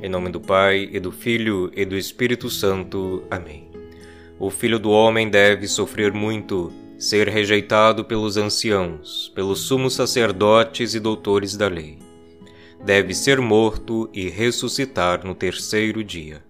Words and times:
Em 0.00 0.08
nome 0.08 0.30
do 0.30 0.40
Pai, 0.40 0.88
e 0.92 1.00
do 1.00 1.10
Filho, 1.10 1.72
e 1.74 1.84
do 1.84 1.96
Espírito 1.96 2.48
Santo. 2.48 3.24
Amém. 3.28 3.68
O 4.38 4.48
Filho 4.48 4.78
do 4.78 4.90
Homem 4.90 5.28
deve 5.28 5.66
sofrer 5.66 6.12
muito, 6.12 6.72
ser 6.96 7.26
rejeitado 7.28 8.04
pelos 8.04 8.36
anciãos, 8.36 9.32
pelos 9.34 9.62
sumos 9.62 9.94
sacerdotes 9.94 10.94
e 10.94 11.00
doutores 11.00 11.56
da 11.56 11.66
lei. 11.66 11.98
Deve 12.84 13.12
ser 13.12 13.40
morto 13.40 14.08
e 14.14 14.28
ressuscitar 14.28 15.26
no 15.26 15.34
terceiro 15.34 16.04
dia. 16.04 16.44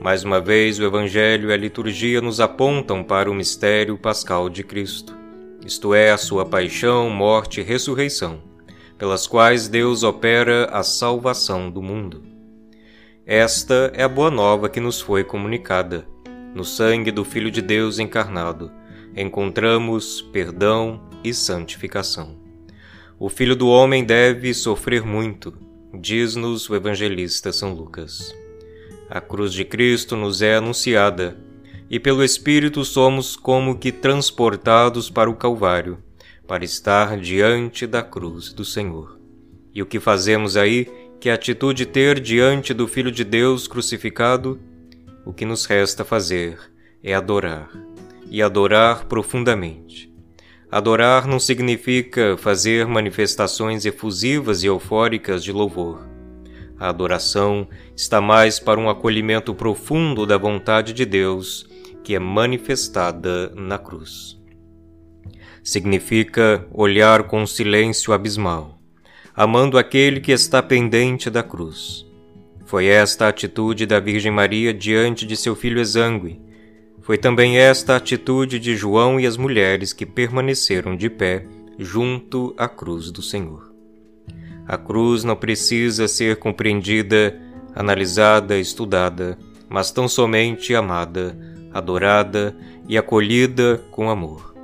Mais 0.00 0.22
uma 0.22 0.40
vez, 0.40 0.78
o 0.78 0.84
Evangelho 0.84 1.50
e 1.50 1.52
a 1.52 1.56
liturgia 1.56 2.20
nos 2.20 2.38
apontam 2.38 3.02
para 3.02 3.28
o 3.28 3.34
mistério 3.34 3.98
pascal 3.98 4.48
de 4.48 4.62
Cristo, 4.62 5.16
isto 5.66 5.92
é, 5.92 6.12
a 6.12 6.16
sua 6.16 6.46
paixão, 6.46 7.10
morte 7.10 7.60
e 7.60 7.64
ressurreição, 7.64 8.40
pelas 8.96 9.26
quais 9.26 9.66
Deus 9.66 10.04
opera 10.04 10.66
a 10.66 10.84
salvação 10.84 11.68
do 11.68 11.82
mundo. 11.82 12.35
Esta 13.28 13.90
é 13.92 14.04
a 14.04 14.08
boa 14.08 14.30
nova 14.30 14.68
que 14.68 14.78
nos 14.78 15.00
foi 15.00 15.24
comunicada. 15.24 16.06
No 16.54 16.64
sangue 16.64 17.10
do 17.10 17.24
Filho 17.24 17.50
de 17.50 17.60
Deus 17.60 17.98
encarnado, 17.98 18.70
encontramos 19.16 20.22
perdão 20.22 21.10
e 21.24 21.34
santificação. 21.34 22.38
O 23.18 23.28
Filho 23.28 23.56
do 23.56 23.66
Homem 23.66 24.04
deve 24.04 24.54
sofrer 24.54 25.04
muito, 25.04 25.52
diz-nos 25.92 26.70
o 26.70 26.76
evangelista 26.76 27.52
São 27.52 27.72
Lucas. 27.74 28.32
A 29.10 29.20
cruz 29.20 29.52
de 29.52 29.64
Cristo 29.64 30.14
nos 30.14 30.40
é 30.40 30.54
anunciada, 30.54 31.36
e 31.90 31.98
pelo 31.98 32.22
Espírito 32.22 32.84
somos 32.84 33.34
como 33.34 33.76
que 33.76 33.90
transportados 33.90 35.10
para 35.10 35.28
o 35.28 35.34
Calvário, 35.34 35.98
para 36.46 36.64
estar 36.64 37.18
diante 37.18 37.88
da 37.88 38.04
cruz 38.04 38.52
do 38.52 38.64
Senhor. 38.64 39.18
E 39.74 39.82
o 39.82 39.86
que 39.86 39.98
fazemos 39.98 40.56
aí? 40.56 40.86
Que 41.20 41.30
atitude 41.30 41.86
ter 41.86 42.20
diante 42.20 42.72
do 42.72 42.86
Filho 42.86 43.10
de 43.10 43.24
Deus 43.24 43.66
crucificado? 43.66 44.60
O 45.24 45.32
que 45.32 45.44
nos 45.44 45.64
resta 45.64 46.04
fazer 46.04 46.58
é 47.02 47.14
adorar, 47.14 47.70
e 48.30 48.42
adorar 48.42 49.06
profundamente. 49.06 50.12
Adorar 50.70 51.26
não 51.26 51.40
significa 51.40 52.36
fazer 52.36 52.86
manifestações 52.86 53.84
efusivas 53.84 54.62
e 54.62 54.66
eufóricas 54.66 55.42
de 55.42 55.52
louvor 55.52 56.16
a 56.78 56.90
adoração 56.90 57.66
está 57.96 58.20
mais 58.20 58.58
para 58.60 58.78
um 58.78 58.88
acolhimento 58.88 59.54
profundo 59.54 60.26
da 60.26 60.36
vontade 60.36 60.92
de 60.92 61.06
Deus 61.06 61.66
que 62.04 62.14
é 62.14 62.18
manifestada 62.18 63.50
na 63.56 63.78
cruz. 63.78 64.38
Significa 65.64 66.66
olhar 66.70 67.24
com 67.24 67.46
silêncio 67.46 68.12
abismal, 68.12 68.75
amando 69.36 69.76
aquele 69.76 70.18
que 70.18 70.32
está 70.32 70.62
pendente 70.62 71.28
da 71.28 71.42
cruz. 71.42 72.06
Foi 72.64 72.86
esta 72.86 73.26
a 73.26 73.28
atitude 73.28 73.84
da 73.84 74.00
Virgem 74.00 74.32
Maria 74.32 74.72
diante 74.72 75.26
de 75.26 75.36
seu 75.36 75.54
filho 75.54 75.78
exangue. 75.78 76.40
Foi 77.02 77.18
também 77.18 77.58
esta 77.58 77.92
a 77.92 77.96
atitude 77.96 78.58
de 78.58 78.74
João 78.74 79.20
e 79.20 79.26
as 79.26 79.36
mulheres 79.36 79.92
que 79.92 80.06
permaneceram 80.06 80.96
de 80.96 81.10
pé 81.10 81.46
junto 81.78 82.54
à 82.56 82.66
cruz 82.66 83.10
do 83.10 83.20
Senhor. 83.20 83.70
A 84.66 84.78
cruz 84.78 85.22
não 85.22 85.36
precisa 85.36 86.08
ser 86.08 86.36
compreendida, 86.36 87.38
analisada, 87.74 88.58
estudada, 88.58 89.38
mas 89.68 89.90
tão 89.90 90.08
somente 90.08 90.74
amada, 90.74 91.38
adorada 91.74 92.56
e 92.88 92.96
acolhida 92.96 93.84
com 93.90 94.08
amor. 94.08 94.56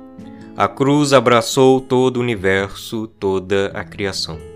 A 0.57 0.67
cruz 0.67 1.13
abraçou 1.13 1.79
todo 1.79 2.17
o 2.17 2.21
universo, 2.21 3.07
toda 3.07 3.67
a 3.67 3.83
criação. 3.83 4.52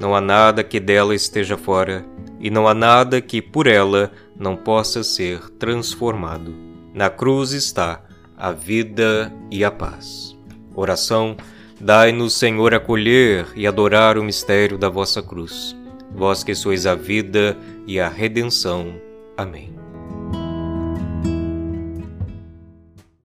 Não 0.00 0.14
há 0.14 0.20
nada 0.20 0.64
que 0.64 0.80
dela 0.80 1.14
esteja 1.14 1.56
fora, 1.56 2.04
e 2.40 2.50
não 2.50 2.66
há 2.66 2.74
nada 2.74 3.20
que 3.20 3.42
por 3.42 3.66
ela 3.66 4.10
não 4.36 4.56
possa 4.56 5.04
ser 5.04 5.50
transformado. 5.50 6.54
Na 6.92 7.10
cruz 7.10 7.52
está 7.52 8.02
a 8.36 8.50
vida 8.50 9.32
e 9.50 9.62
a 9.62 9.70
paz. 9.70 10.36
Oração 10.74 11.36
Dai-nos, 11.80 12.34
Senhor, 12.34 12.74
acolher 12.74 13.46
e 13.56 13.66
adorar 13.66 14.18
o 14.18 14.22
mistério 14.22 14.76
da 14.76 14.90
vossa 14.90 15.22
cruz, 15.22 15.74
vós 16.14 16.44
que 16.44 16.54
sois 16.54 16.84
a 16.84 16.94
vida 16.94 17.56
e 17.86 17.98
a 17.98 18.06
redenção. 18.06 19.00
Amém. 19.34 19.89